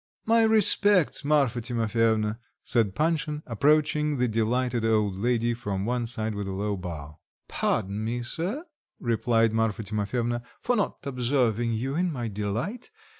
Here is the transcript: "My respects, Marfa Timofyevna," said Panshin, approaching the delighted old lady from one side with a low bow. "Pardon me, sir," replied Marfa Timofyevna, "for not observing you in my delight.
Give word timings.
"My 0.25 0.41
respects, 0.41 1.23
Marfa 1.23 1.61
Timofyevna," 1.61 2.39
said 2.63 2.95
Panshin, 2.95 3.43
approaching 3.45 4.17
the 4.17 4.27
delighted 4.27 4.83
old 4.83 5.15
lady 5.15 5.53
from 5.53 5.85
one 5.85 6.07
side 6.07 6.33
with 6.33 6.47
a 6.47 6.51
low 6.53 6.75
bow. 6.75 7.19
"Pardon 7.47 8.03
me, 8.03 8.23
sir," 8.23 8.63
replied 8.99 9.53
Marfa 9.53 9.83
Timofyevna, 9.83 10.41
"for 10.59 10.75
not 10.75 11.05
observing 11.05 11.73
you 11.73 11.93
in 11.93 12.11
my 12.11 12.27
delight. 12.29 12.89